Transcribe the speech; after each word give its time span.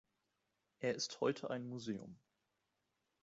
Er 0.79 0.95
ist 0.95 1.21
heute 1.21 1.51
ein 1.51 1.67
Museum. 1.67 2.17